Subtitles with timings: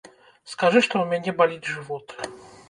[0.53, 2.17] Скажы, што ў мяне баліць жывот.